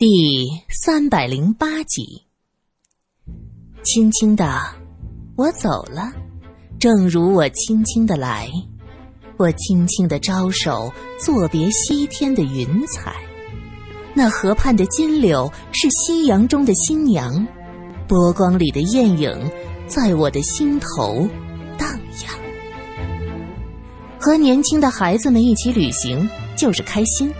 [0.00, 2.22] 第三百零八集。
[3.82, 4.62] 轻轻的，
[5.34, 6.12] 我走了，
[6.78, 8.48] 正如我轻轻的来。
[9.38, 13.12] 我轻轻的招手，作别西天的云彩。
[14.14, 17.44] 那河畔的金柳是夕阳中的新娘，
[18.06, 19.50] 波光里的艳影，
[19.88, 21.28] 在我的心头
[21.76, 22.38] 荡漾。
[24.16, 27.34] 和年轻的孩子们一起旅行，就是开心。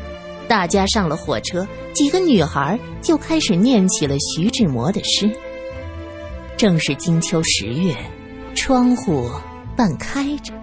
[0.48, 1.64] 大家上了火车，
[1.98, 5.28] 几个女孩就开始念起了徐志摩的诗。
[6.56, 7.92] 正是金秋十月，
[8.54, 9.28] 窗户
[9.76, 10.54] 半开着，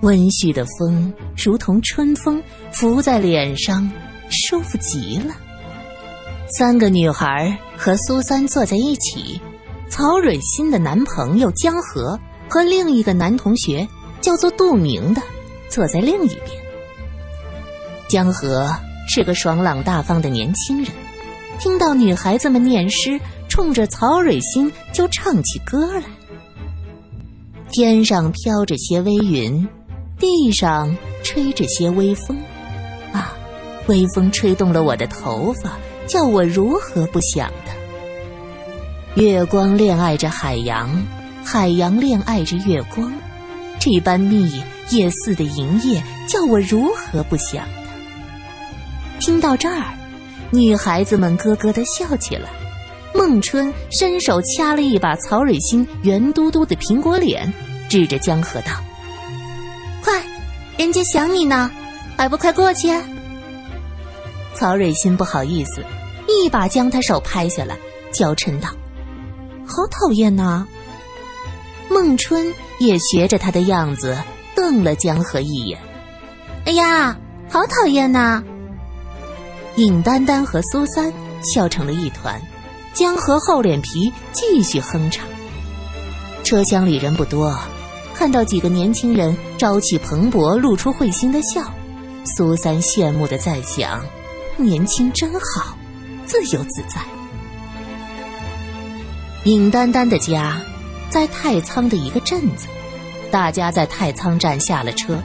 [0.00, 3.86] 温煦的风如同春风，拂在脸上，
[4.30, 5.34] 舒服极了。
[6.56, 9.38] 三个女孩和苏三坐在一起，
[9.90, 12.18] 曹蕊欣的男朋友江河
[12.48, 13.86] 和另一个男同学
[14.22, 15.20] 叫做杜明的
[15.68, 16.48] 坐在另一边。
[18.08, 18.74] 江河。
[19.14, 20.90] 是个爽朗大方的年轻人，
[21.58, 26.04] 听到女孩子们念诗，冲着曹蕊欣就唱起歌来。
[27.70, 29.68] 天上飘着些微云，
[30.18, 32.38] 地上吹着些微风，
[33.12, 33.34] 啊，
[33.86, 35.72] 微风吹动了我的头发，
[36.06, 39.22] 叫我如何不想的？
[39.22, 40.88] 月光恋爱着海洋，
[41.44, 43.12] 海洋恋爱着月光，
[43.78, 47.66] 这般蜜夜似的营业，叫我如何不想？
[49.24, 49.84] 听到这儿，
[50.50, 52.48] 女孩子们咯咯的笑起来。
[53.14, 57.52] 孟春伸手掐了一把曹蕊心圆嘟嘟的苹果脸，
[57.88, 58.72] 指着江河道
[60.02, 60.24] ：“快，
[60.76, 61.70] 人家想你呢，
[62.16, 62.88] 还不快过去？”
[64.58, 65.84] 曹蕊心不好意思，
[66.26, 67.76] 一把将他手拍下来，
[68.12, 68.70] 娇嗔道
[69.64, 70.66] ：“好讨厌呐！”
[71.88, 74.18] 孟春也学着他的样子
[74.56, 75.78] 瞪了江河一眼
[76.66, 77.16] ：“哎呀，
[77.48, 78.42] 好讨厌呐！”
[79.76, 81.10] 尹丹丹和苏三
[81.42, 82.38] 笑成了一团，
[82.92, 85.26] 江河厚脸皮继续哼唱。
[86.44, 87.58] 车厢里人不多，
[88.14, 91.72] 看到几个年轻人朝气蓬勃、露出会心的笑，
[92.24, 94.04] 苏三羡慕的在想：
[94.58, 95.74] 年轻真好，
[96.26, 97.00] 自由自在。
[99.44, 100.60] 尹丹丹的家
[101.08, 102.66] 在太仓的一个镇子，
[103.30, 105.18] 大家在太仓站下了车。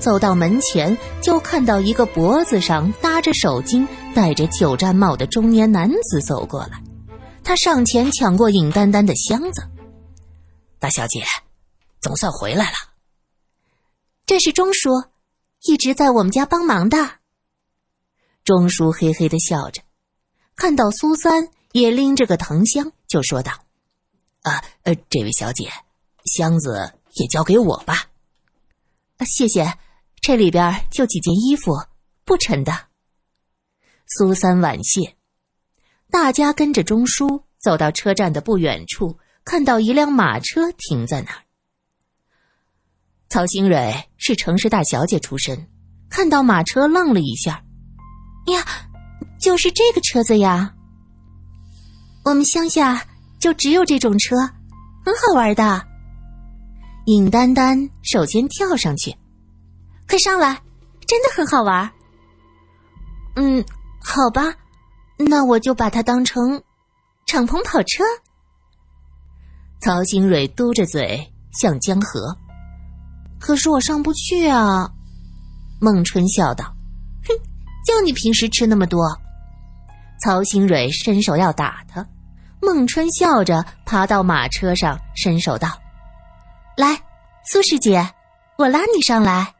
[0.00, 6.82] 走到门前，就看到一个脖子上搭着手巾、戴着九毡帽的中年男子走过来。
[7.44, 9.62] 他上前抢过尹丹丹的箱子
[10.80, 11.22] ：“大小姐，
[12.00, 12.76] 总算回来了。”
[14.24, 15.04] 这是钟叔，
[15.62, 16.96] 一直在我们家帮忙的。
[18.44, 19.82] 钟叔嘿嘿的笑着，
[20.56, 23.52] 看到苏三也拎着个藤箱，就说道
[24.42, 25.70] ：“啊，呃，这位小姐，
[26.24, 28.06] 箱子也交给我吧。”
[29.18, 29.74] 啊谢谢。
[30.20, 31.72] 这里边就几件衣服，
[32.24, 32.88] 不沉的。
[34.06, 35.16] 苏三婉谢。
[36.10, 41.42] 大家跟着钟叔走到车站的不远处，看到一辆马车停在那儿。
[43.28, 45.68] 曹新蕊是城市大小姐出身，
[46.10, 47.64] 看到马车愣了一下。
[48.46, 48.64] 呀，
[49.40, 50.74] 就是这个车子呀！
[52.24, 53.06] 我们乡下
[53.38, 54.36] 就只有这种车，
[55.04, 55.86] 很好玩的。
[57.06, 59.16] 尹丹丹首先跳上去。
[60.10, 60.60] 快上来，
[61.06, 61.88] 真的很好玩。
[63.36, 63.64] 嗯，
[64.02, 64.52] 好吧，
[65.16, 66.60] 那我就把它当成
[67.26, 68.02] 敞篷跑车。
[69.80, 72.36] 曹新蕊嘟着嘴向江河，
[73.38, 74.90] 可是我上不去啊。
[75.80, 76.64] 孟春笑道
[77.28, 77.32] ：“哼，
[77.86, 79.16] 就你平时吃那么多。”
[80.20, 82.04] 曹新蕊伸手要打他，
[82.60, 85.68] 孟春笑着爬到马车上，伸手道
[86.76, 87.00] ：“来，
[87.46, 88.10] 苏师姐，
[88.58, 89.54] 我拉你上来。”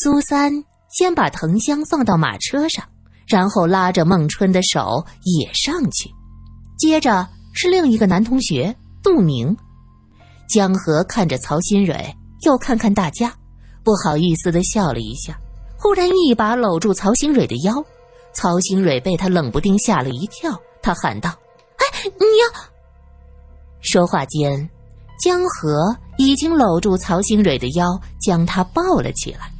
[0.00, 0.52] 苏三
[0.88, 2.84] 先把藤箱放到马车上，
[3.26, 6.08] 然后拉着孟春的手也上去。
[6.78, 8.72] 接着是另一个男同学
[9.02, 9.56] 杜明。
[10.48, 13.34] 江河看着曹新蕊，又看看大家，
[13.82, 15.36] 不好意思的笑了一下，
[15.76, 17.84] 忽然一把搂住曹新蕊的腰。
[18.32, 21.30] 曹新蕊被他冷不丁吓了一跳，他喊道
[21.78, 22.70] ：“哎，你要……”
[23.82, 24.70] 说话间，
[25.20, 29.50] 江河已经搂住曹新蕊的腰，将她抱了起来。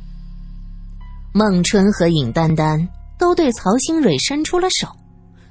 [1.32, 2.88] 孟春和尹丹丹
[3.18, 4.88] 都对曹兴蕊伸出了手，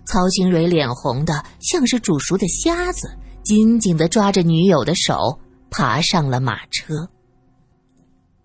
[0.06, 3.10] 曹兴蕊脸红的像是煮熟的虾子，
[3.44, 5.40] 紧紧的抓着女友的手，
[5.70, 7.08] 爬上了马车。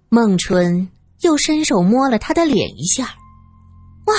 [0.08, 0.88] 孟春
[1.23, 3.14] 又伸手摸了他的脸一下，
[4.06, 4.14] 哇，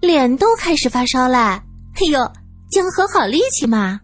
[0.00, 1.64] 脸都开始发烧了。
[1.94, 2.32] 哎呦，
[2.70, 4.00] 江河好力气嘛！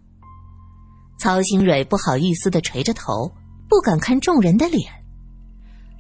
[1.19, 3.31] 曹兴蕊不好意思的垂着头，
[3.69, 4.91] 不敢看众人的脸。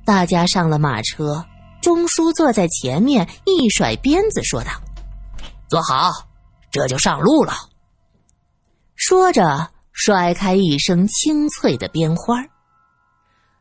[0.06, 1.44] 大家上了马车。
[1.81, 4.71] 钟叔坐在前面，一甩鞭子说道
[5.69, 6.12] ：“坐好，
[6.71, 7.55] 这就上路了。
[8.97, 12.37] 说着，甩开一声清脆的鞭花。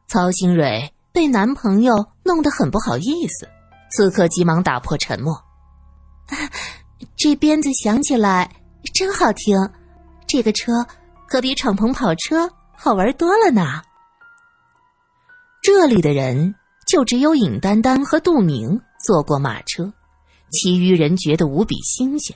[0.07, 3.47] 曹新蕊被男朋友弄得很不好意思，
[3.91, 5.41] 此刻急忙打破沉默
[7.15, 8.49] ：“这鞭子响起来
[8.93, 9.55] 真好听，
[10.27, 10.85] 这个车
[11.27, 13.81] 可比敞篷跑车好玩多了呢。”
[15.63, 16.55] 这里的人
[16.89, 19.93] 就只有尹丹丹和杜明坐过马车，
[20.51, 22.35] 其余人觉得无比新鲜。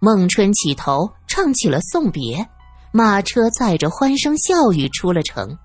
[0.00, 2.44] 孟春起头唱起了送别，
[2.92, 5.56] 马车载着欢声笑语出了城。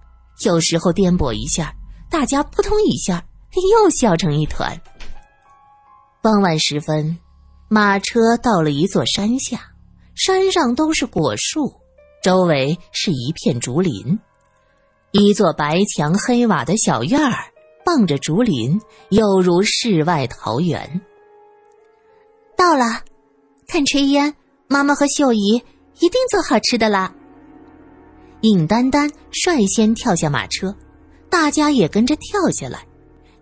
[0.45, 1.73] 有时候颠簸一下，
[2.07, 3.25] 大家扑通一下
[3.81, 4.79] 又笑成一团。
[6.21, 7.17] 傍晚时分，
[7.67, 9.59] 马车到了一座山下，
[10.13, 11.73] 山上都是果树，
[12.21, 14.19] 周围是一片竹林。
[15.11, 17.52] 一座白墙黑瓦的小院儿，
[17.85, 21.01] 傍着竹林，犹如世外桃源。
[22.55, 23.01] 到了，
[23.67, 24.33] 看炊烟，
[24.67, 25.61] 妈妈和秀姨
[25.99, 27.13] 一定做好吃的啦。
[28.41, 30.75] 尹丹丹率先跳下马车，
[31.29, 32.85] 大家也跟着跳下来。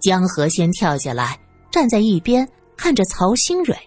[0.01, 1.39] 江河先跳下来，
[1.71, 3.77] 站在一边看着曹新蕊。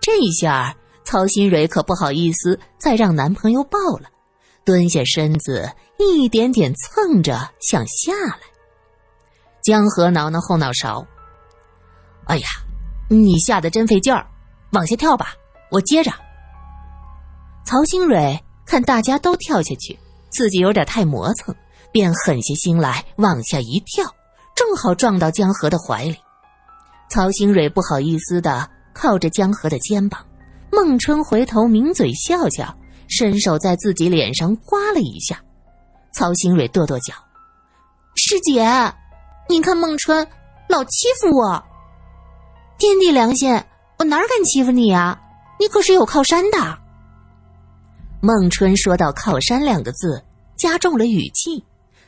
[0.00, 4.08] 这一下曹新蕊可不好意思再让男朋友抱了，
[4.64, 5.70] 蹲下身子。
[5.98, 8.40] 一点点蹭着想下来，
[9.62, 11.06] 江河挠挠后脑勺。
[12.26, 12.48] 哎呀，
[13.08, 14.26] 你下的真费劲儿，
[14.72, 15.34] 往下跳吧，
[15.70, 16.12] 我接着。
[17.64, 19.98] 曹新蕊看大家都跳下去，
[20.30, 21.54] 自己有点太磨蹭，
[21.92, 24.04] 便狠下心来往下一跳，
[24.54, 26.16] 正好撞到江河的怀里。
[27.08, 30.24] 曹新蕊不好意思的靠着江河的肩膀，
[30.72, 32.74] 孟春回头抿嘴笑笑，
[33.08, 35.38] 伸手在自己脸上刮了一下。
[36.14, 37.14] 曹新蕊跺跺脚
[38.16, 38.64] ：“师姐，
[39.48, 40.26] 你看孟春
[40.68, 41.62] 老欺负我。
[42.78, 43.52] 天地良心，
[43.98, 45.20] 我哪敢欺负你啊？
[45.60, 46.78] 你可是有靠山的。”
[48.20, 50.24] 孟春说到“靠山”两个字，
[50.56, 51.64] 加重了语气。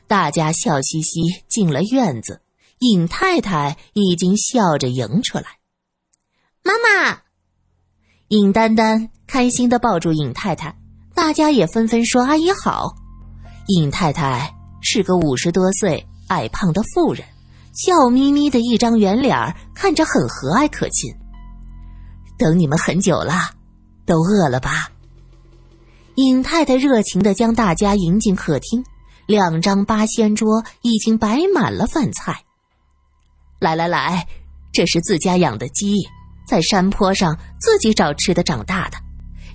[0.06, 2.40] 大家笑嘻嘻进了院子，
[2.78, 5.44] 尹太太已经笑着迎出来
[6.62, 7.20] ：“妈妈！”
[8.28, 10.76] 尹丹丹开心的抱住尹太太，
[11.14, 12.94] 大家也纷纷说：“阿姨好。”
[13.68, 17.24] 尹太太是个五十多岁、矮胖的妇人，
[17.72, 19.36] 笑眯眯的一张圆脸，
[19.74, 21.14] 看着很和蔼可亲。
[22.38, 23.34] 等你们很久了，
[24.06, 24.90] 都饿了吧？
[26.16, 28.84] 尹太太热情的将大家迎进客厅，
[29.26, 32.42] 两张八仙桌已经摆满了饭菜。
[33.58, 34.26] 来来来，
[34.72, 35.96] 这是自家养的鸡，
[36.46, 38.96] 在山坡上自己找吃的长大的。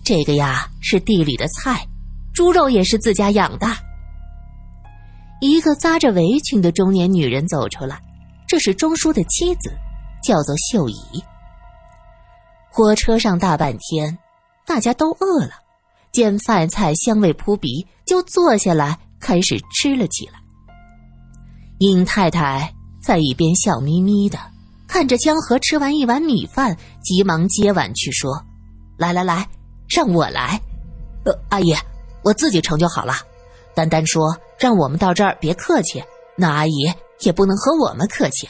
[0.03, 1.85] 这个呀是地里的菜，
[2.33, 3.67] 猪肉也是自家养的。
[5.39, 8.01] 一个扎着围裙的中年女人走出来，
[8.47, 9.71] 这是钟叔的妻子，
[10.21, 11.23] 叫做秀姨。
[12.69, 14.17] 火车上大半天，
[14.65, 15.51] 大家都饿了，
[16.11, 20.33] 见饭菜香味扑鼻，就坐下来开始吃了起来。
[21.79, 24.37] 尹太太在一边笑眯眯的
[24.87, 28.43] 看着江河吃完一碗米饭，急忙接碗去说
[28.97, 29.47] ：“来来来，
[29.87, 30.59] 让我来，
[31.23, 31.73] 呃，阿姨，
[32.23, 33.13] 我自己盛就好了。”
[33.73, 36.03] 丹丹说：“让我们到这儿别客气，
[36.35, 38.47] 那阿姨也不能和我们客气。”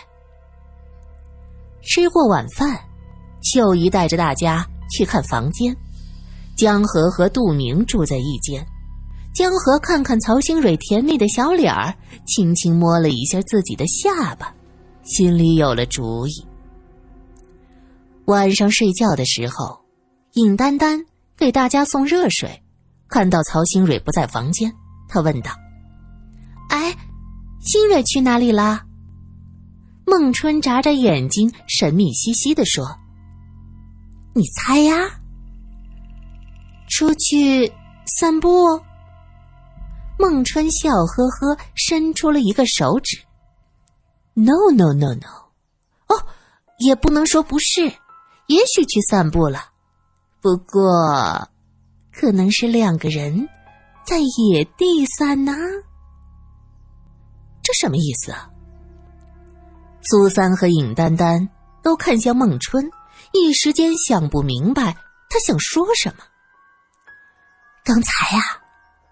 [1.81, 2.77] 吃过晚饭，
[3.41, 5.75] 秀姨带着大家去看房间。
[6.57, 8.65] 江河和杜明住在一间。
[9.33, 14.53] 江河看看曹兴蕊甜蜜的小脸儿，轻轻摸了一下自己的下巴，
[15.03, 16.31] 心里有了主意。
[18.25, 19.79] 晚上睡觉的时候，
[20.33, 20.99] 尹丹丹
[21.37, 22.61] 给大家送热水，
[23.07, 24.69] 看到曹兴蕊不在房间。
[25.07, 25.51] 他问道
[26.69, 26.95] ：“哎，
[27.59, 28.83] 新蕊去哪里了？”
[30.07, 32.97] 孟春眨眨眼睛，神秘兮兮的说
[34.33, 34.95] ：“你猜呀？
[36.87, 37.71] 出去
[38.17, 38.81] 散步。”
[40.17, 43.21] 孟春笑呵呵，伸出了一个手指。
[44.33, 45.49] “No no no no，
[46.07, 46.25] 哦，
[46.79, 47.81] 也不能说不是，
[48.47, 49.65] 也许去散步了，
[50.41, 51.47] 不过，
[52.11, 53.47] 可能是两个人。”
[54.05, 55.53] 在野地散呢？
[57.69, 58.49] 这什么意思啊？
[60.01, 61.47] 苏三和尹丹丹
[61.83, 62.89] 都看向孟春，
[63.31, 64.97] 一时间想不明白
[65.29, 66.23] 他想说什么。
[67.83, 68.41] 刚才呀，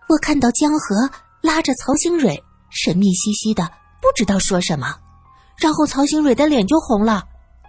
[0.10, 1.08] 我看到江河
[1.40, 3.64] 拉着曹兴蕊，神秘兮兮的，
[4.02, 4.98] 不知道说什么，
[5.58, 7.24] 然后曹兴蕊的脸就红了，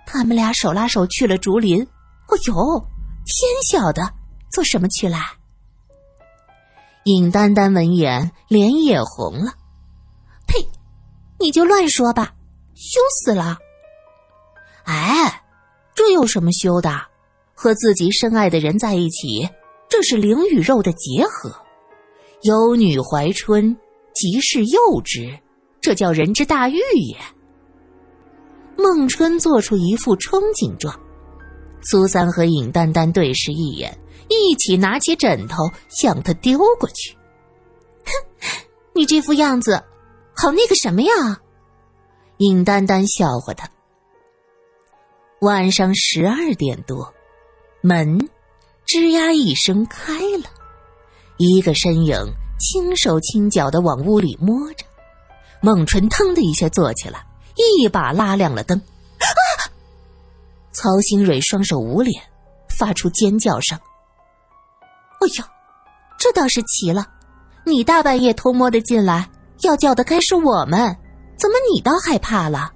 [0.06, 1.82] 他们俩手拉手去了竹林。
[1.82, 2.78] 哦呦，
[3.26, 4.10] 天晓得
[4.50, 5.18] 做什么去了？
[7.04, 9.52] 尹丹丹闻言，脸也红了。
[11.38, 12.34] 你就乱说吧，
[12.74, 13.58] 羞死了！
[14.84, 15.42] 哎，
[15.94, 17.00] 这有什么羞的？
[17.54, 19.48] 和自己深爱的人在一起，
[19.88, 21.52] 这是灵与肉的结合。
[22.42, 23.76] 有女怀春，
[24.14, 25.36] 即是幼之，
[25.80, 27.16] 这叫人之大欲也。
[28.76, 30.96] 孟春做出一副憧憬状，
[31.80, 37.12] 苏三和尹丹丹对视一眼，一起拿起枕头向他丢过去。
[38.06, 38.12] 哼，
[38.94, 39.82] 你这副样子，
[40.40, 41.10] 好那个什么呀？
[42.36, 43.68] 尹丹丹笑话他。
[45.40, 47.12] 晚上十二点多，
[47.80, 48.16] 门
[48.86, 50.48] 吱呀一声开了，
[51.38, 52.16] 一个身影
[52.60, 54.86] 轻手轻脚的往屋里摸着。
[55.60, 57.26] 孟春腾的一下坐起来，
[57.56, 58.78] 一把拉亮了灯。
[58.78, 59.26] 啊！
[60.70, 62.22] 曹新蕊双手捂脸，
[62.68, 63.76] 发出尖叫声。
[65.18, 65.44] 哎呦，
[66.16, 67.08] 这倒是奇了，
[67.66, 69.28] 你大半夜偷摸的进来，
[69.62, 70.96] 要叫的该是我们，
[71.36, 72.72] 怎么你倒害怕了？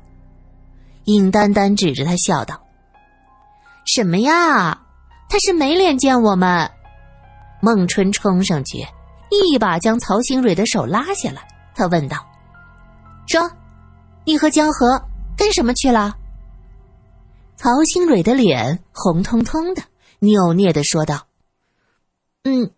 [1.05, 2.62] 尹丹丹指着他笑道
[3.85, 4.83] ：“什么呀？
[5.29, 6.71] 他是没脸见我们。”
[7.61, 8.87] 孟春冲上去，
[9.31, 11.47] 一把将曹新蕊的手拉下来。
[11.75, 12.19] 他问道
[13.27, 13.51] ：“说，
[14.25, 15.03] 你和江河
[15.37, 16.17] 干什么去了？”
[17.57, 19.83] 曹新蕊的脸红彤彤的，
[20.19, 21.27] 扭捏的说道
[22.45, 22.73] ：“嗯，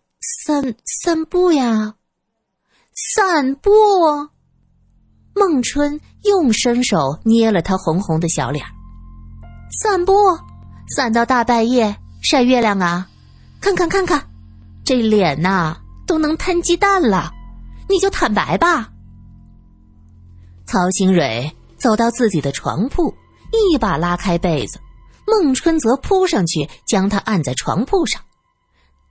[0.47, 1.95] 散散步呀，
[2.95, 3.71] 散步。”
[5.35, 8.65] 孟春用伸手捏了他红红的小脸
[9.81, 10.13] 散步，
[10.87, 13.09] 散到大半夜晒月亮啊！
[13.59, 14.25] 看看看看，
[14.85, 15.75] 这脸呐
[16.07, 17.33] 都能摊鸡蛋了，
[17.89, 18.89] 你就坦白吧。
[20.65, 23.13] 曹新蕊走到自己的床铺，
[23.51, 24.79] 一把拉开被子，
[25.27, 28.21] 孟春则扑上去将他按在床铺上。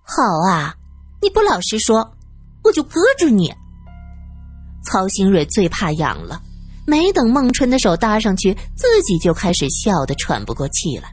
[0.02, 0.74] 好啊，
[1.20, 2.16] 你不老实说，
[2.62, 3.54] 我就割住你。
[4.94, 6.40] 曹新蕊最怕痒了，
[6.86, 11.12] 没等孟春的手搭上去，自己就开始笑得喘不过气来。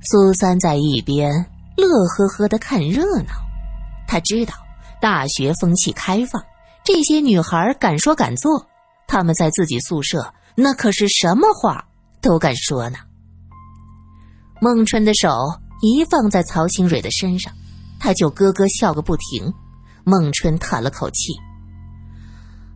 [0.00, 1.30] 苏三在一边
[1.76, 3.34] 乐呵呵的看热闹，
[4.08, 4.54] 他知道
[5.02, 6.42] 大学风气开放，
[6.82, 8.66] 这些女孩敢说敢做，
[9.06, 11.84] 他们在自己宿舍那可是什么话
[12.22, 12.96] 都敢说呢。
[14.62, 15.28] 孟春的手
[15.82, 17.52] 一放在曹新蕊的身上，
[17.98, 19.52] 他就咯咯笑个不停。
[20.04, 21.34] 孟春叹了口气。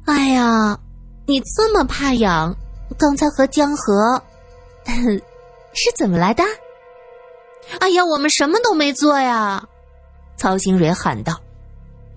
[0.06, 0.78] 哎呀，
[1.26, 2.54] 你这么怕痒，
[2.99, 4.23] 刚才和江河
[5.73, 6.44] 是怎么来的？
[7.80, 9.64] 哎呀，我们什么都没做呀！
[10.37, 11.40] 曹新蕊喊道：“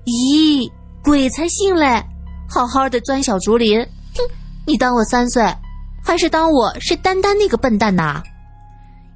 [0.06, 0.70] 咦，
[1.02, 2.04] 鬼才信嘞！
[2.50, 4.22] 好好的钻小竹林，哼，
[4.66, 5.44] 你当我三岁，
[6.04, 8.22] 还是当我是丹丹那个笨蛋呐？”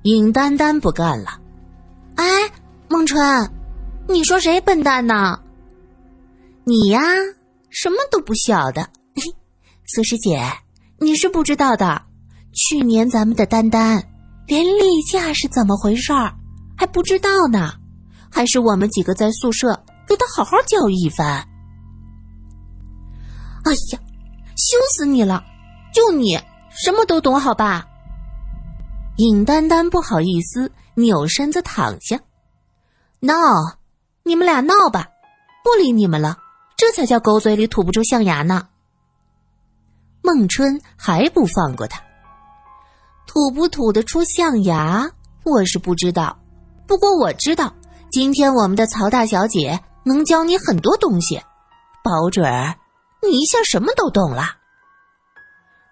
[0.03, 1.39] 尹丹丹不干了
[2.15, 2.25] ：“哎，
[2.87, 3.51] 孟春，
[4.07, 5.37] 你说谁笨蛋呢？
[6.63, 7.01] 你呀。”
[7.71, 8.87] 什么都不晓得，
[9.87, 10.39] 苏师姐，
[10.99, 12.01] 你是不知道的。
[12.53, 14.03] 去年咱们的丹丹
[14.45, 16.35] 连例假是怎么回事儿
[16.77, 17.73] 还不知道呢，
[18.29, 19.73] 还是我们几个在宿舍
[20.05, 21.47] 给他好好教育一番。
[23.63, 23.99] 哎呀，
[24.57, 25.43] 羞死你了！
[25.93, 26.37] 就你
[26.69, 27.87] 什么都懂，好吧？
[29.17, 32.19] 尹丹丹不好意思，扭身子躺下。
[33.19, 33.33] 闹，
[34.23, 35.07] 你们俩闹吧，
[35.63, 36.37] 不理你们了。
[36.81, 38.67] 这才叫狗嘴里吐不出象牙呢。
[40.23, 42.01] 孟春还不放过他，
[43.27, 45.07] 吐不吐得出象牙，
[45.43, 46.35] 我是不知道。
[46.87, 47.71] 不过我知道，
[48.11, 51.39] 今天我们的曹大小姐能教你很多东西，
[52.03, 52.75] 保准儿
[53.21, 54.45] 你一下什么都懂了。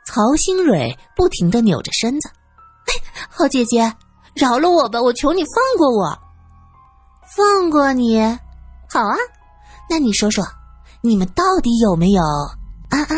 [0.07, 2.29] 曹新蕊不停的扭着身子，
[2.87, 3.93] 哎，好姐姐，
[4.33, 6.19] 饶了我吧，我求你放过我，
[7.37, 8.19] 放过你，
[8.89, 9.15] 好啊，
[9.87, 10.43] 那你说说。
[11.01, 13.15] 你们到底有没有啊啊？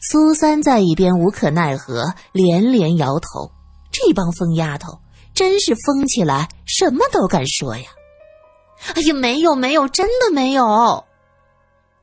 [0.00, 3.50] 苏三在一边无可奈何，连连摇头。
[3.90, 5.00] 这帮疯丫头
[5.32, 7.84] 真是疯起来什么都敢说呀！
[8.94, 11.04] 哎呀，没有没有，真的没有。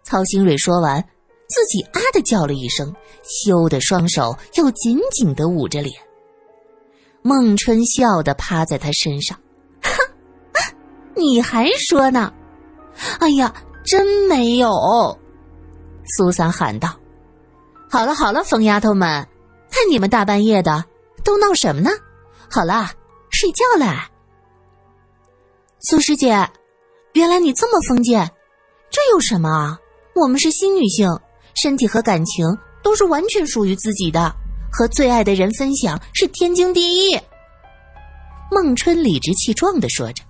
[0.03, 1.01] 曹新蕊说完，
[1.48, 2.93] 自己啊的叫了一声，
[3.24, 5.93] 羞得双手又紧紧的捂着脸。
[7.22, 9.39] 孟春笑的趴在他身上，
[9.81, 9.91] 哼，
[11.15, 12.34] 你还说呢？
[13.19, 13.53] 哎呀！
[13.86, 14.70] 真没有，
[16.18, 16.89] 苏三喊道
[17.89, 19.27] ：“好了好了，疯丫头们，
[19.70, 20.84] 看你们大半夜的
[21.24, 21.92] 都闹什么呢？
[22.50, 22.89] 好了，
[23.30, 24.10] 睡觉啦。”
[25.88, 26.50] 苏师姐，
[27.13, 28.27] 原来你这么封建，
[28.89, 29.77] 这有什么？
[30.15, 31.08] 我们是新女性，
[31.54, 32.46] 身体和感情
[32.82, 34.34] 都是完全属于自己的，
[34.72, 37.20] 和最爱的人分享是天经地义。
[38.50, 40.24] 孟春理直气壮的说着，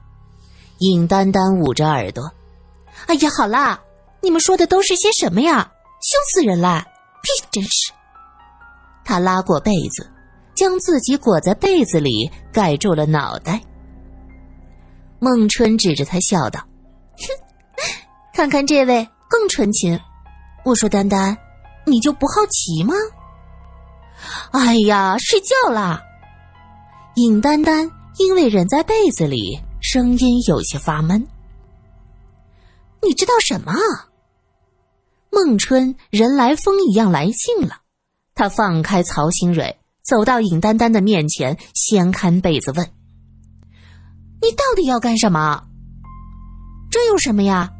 [0.79, 2.29] 尹丹丹捂着耳朵。
[3.07, 3.79] 哎呀，好啦，
[4.21, 5.71] 你们说的都是些什么呀？
[6.01, 6.83] 羞死人了！
[7.21, 7.91] 呸，真是。
[9.03, 10.11] 他拉过被子，
[10.55, 13.61] 将自己裹在被子里，盖住了脑袋。
[15.19, 16.59] 孟春指着他笑道
[17.17, 17.25] ：“哼，
[18.33, 19.99] 看看这位更纯情。
[20.63, 21.37] 我说丹丹，
[21.85, 22.93] 你就不好奇吗？”
[24.51, 26.01] 哎呀，睡觉啦！
[27.15, 31.25] 尹丹丹因为忍在被子里，声音有些发闷。
[33.05, 33.71] 你知道什么？
[35.31, 37.81] 孟春人来疯一样来劲了，
[38.33, 39.77] 他放开曹新蕊。
[40.03, 42.87] 走到尹丹丹的面前，掀开被子问
[44.41, 45.63] ：“你到底要干什么？
[46.91, 47.71] 这有什么呀？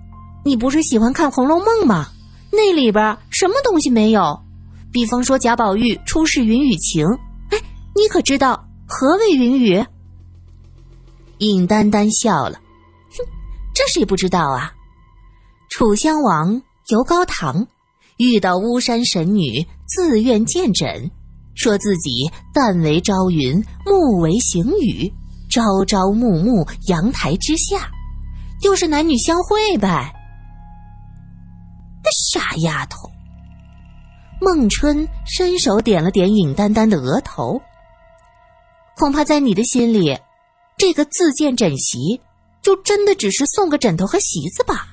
[0.44, 2.08] 你不是喜欢看《红楼梦》吗？
[2.52, 4.44] 那里边什么东西没有？
[4.92, 7.06] 比方说贾宝玉出世云雨情，
[7.52, 7.62] 哎，
[7.96, 9.86] 你可知道何为云雨？”
[11.40, 12.60] 尹丹丹笑了
[13.18, 13.24] ：“哼，
[13.74, 14.74] 这谁不知道啊？
[15.70, 17.68] 楚襄王游高堂，
[18.18, 21.10] 遇到巫山神女，自愿见诊。”
[21.56, 25.10] 说自己旦为朝云，暮为行雨，
[25.50, 27.90] 朝朝暮暮阳台之下，
[28.62, 30.14] 就是男女相会呗。
[32.32, 33.10] 傻丫头。
[34.42, 37.62] 孟春伸手点了点尹丹丹的额头，
[38.98, 40.20] 恐怕在你的心里，
[40.78, 42.20] 这个自荐枕席
[42.62, 44.90] 就真的只是送个枕头和席子吧？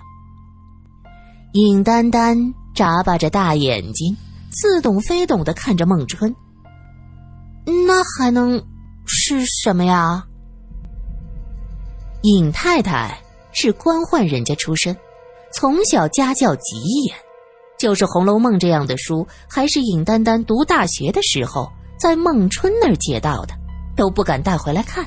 [1.53, 4.17] 尹丹丹眨巴着大眼睛，
[4.53, 6.35] 似懂非懂的看着孟春。
[7.87, 8.65] 那还能
[9.05, 10.25] 是什么呀？
[12.23, 13.21] 尹太太
[13.53, 14.97] 是官宦人家出身，
[15.53, 17.15] 从小家教极严，
[17.79, 23.53] 就是《红楼梦》这样的书，还是尹丹丹读大学的时候在孟春那儿借到的，
[23.95, 25.07] 都不敢带回来看。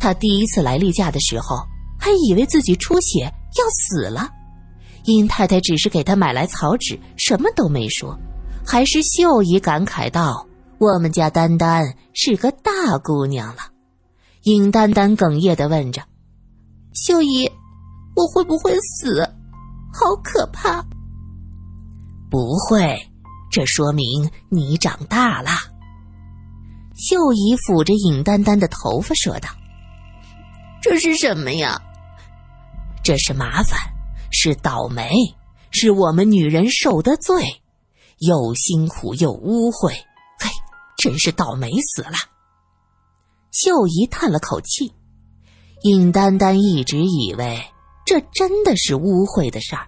[0.00, 1.58] 她第一次来例假的时候，
[2.00, 4.28] 还以为自己出血要死了。
[5.04, 8.18] 尹太太只是给她买来草纸，什么都没说，
[8.64, 10.46] 还是秀姨感慨道。
[10.78, 13.62] 我们家丹丹是个大姑娘了，
[14.42, 16.02] 尹丹丹哽咽的问着
[16.92, 17.48] ：“秀姨，
[18.16, 19.22] 我会不会死？
[19.92, 20.84] 好可怕！”
[22.28, 22.96] 不会，
[23.50, 25.50] 这说明你长大了。
[26.96, 29.48] 秀姨抚着尹丹丹的头发说道
[30.82, 31.80] ：“这是什么呀？
[33.04, 33.78] 这是麻烦，
[34.32, 35.10] 是倒霉，
[35.70, 37.62] 是我们女人受的罪，
[38.18, 39.92] 又辛苦又污秽。”
[40.40, 40.50] 嘿
[40.96, 42.14] 真是倒霉死了。
[43.52, 44.92] 秀姨叹了口气，
[45.82, 47.62] 尹丹丹一直以为
[48.06, 49.86] 这真的是污秽的事儿，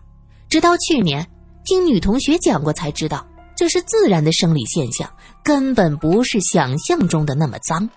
[0.49, 1.29] 直到去年
[1.65, 3.27] 听女同学讲过才知道，
[3.57, 5.11] 这是自然的生理现象，
[5.43, 7.89] 根本不是想象中的那么脏。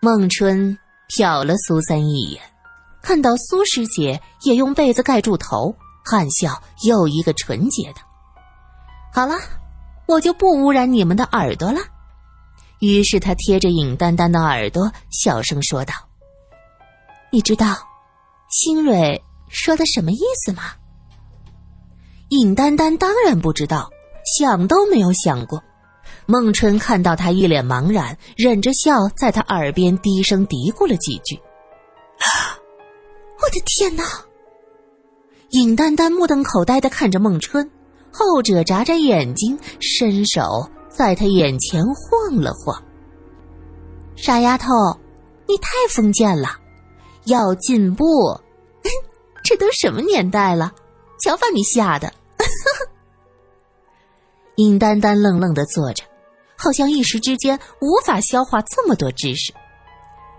[0.00, 2.40] 孟春瞟了苏三一眼，
[3.06, 8.00] 看到苏师姐也用被子盖住头，含笑又一个纯洁的。
[9.14, 9.36] 好了。
[10.08, 11.80] 我就不污染你们的耳朵了。
[12.78, 15.94] 于是他贴着尹丹丹的耳朵，小声说道
[17.32, 17.76] ：“你知道，
[18.48, 20.62] 新蕊说的什么意思吗？”
[22.30, 23.90] 尹丹丹当然不知道，
[24.38, 25.60] 想都没有想过。
[26.26, 31.34] 孟春看到他一脸茫然，忍着笑在他耳边低声嘀咕了几句
[32.22, 32.22] ：“我
[33.64, 34.04] 天哪！”
[35.50, 37.70] 尹丹丹目瞪口呆的看着孟春。
[38.18, 42.82] 后者眨眨眼睛，伸手在他眼前晃了晃。
[44.16, 44.72] 傻丫头，
[45.46, 46.58] 你太封建了，
[47.24, 48.04] 要进步。
[49.44, 50.72] 这都什么年代了？
[51.22, 52.10] 瞧把你吓的！
[54.54, 56.02] 尹丹丹愣愣的坐着，
[56.56, 59.52] 好像一时之间无法消化这么多知识。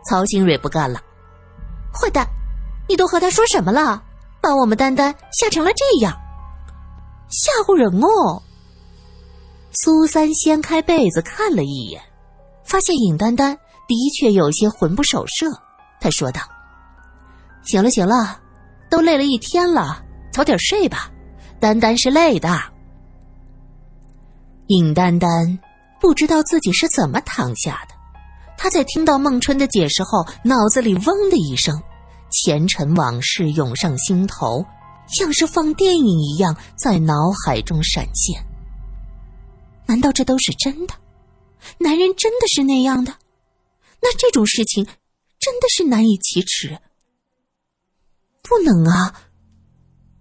[0.09, 0.99] 曹新蕊不干了
[1.93, 2.27] ：“坏蛋，
[2.87, 4.01] 你都和他说什么了？
[4.41, 6.15] 把我们丹丹吓成了这样！”
[7.29, 8.41] 吓唬人哦！
[9.73, 12.01] 苏三掀开被子看了一眼，
[12.63, 15.47] 发现尹丹丹的确有些魂不守舍。
[15.99, 16.41] 他说道
[17.65, 18.39] ：“行了行了，
[18.89, 21.11] 都累了一天了，早点睡吧。
[21.59, 22.49] 丹丹是累的。”
[24.67, 25.59] 尹丹丹
[25.99, 27.95] 不知道自己是怎么躺下的。
[28.57, 31.79] 他在听到孟春的解释后，脑子里嗡的一声，
[32.29, 34.65] 前尘往事涌上心头。
[35.07, 38.45] 像是放电影一样在脑海中闪现。
[39.85, 40.93] 难道这都是真的？
[41.77, 43.13] 男人真的是那样的？
[44.01, 44.85] 那这种事情
[45.39, 46.77] 真的是难以启齿。
[48.43, 49.21] 不能啊！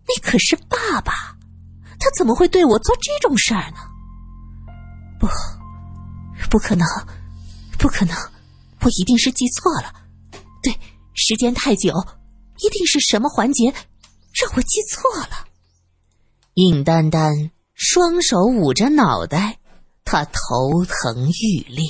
[0.07, 1.13] 你可是爸爸，
[1.99, 3.79] 他怎么会对我做这种事儿呢？
[5.19, 5.27] 不，
[6.49, 6.87] 不可能，
[7.77, 8.17] 不可能！
[8.83, 9.93] 我一定是记错了。
[10.63, 10.73] 对，
[11.17, 11.93] 时间太久，
[12.59, 13.65] 一定是什么环节。
[13.71, 15.47] 让我记错了。
[16.55, 19.59] 尹丹丹双手捂着脑袋，
[20.05, 21.85] 她头疼欲裂。